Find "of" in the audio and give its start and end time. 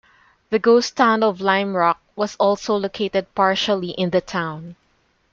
1.21-1.41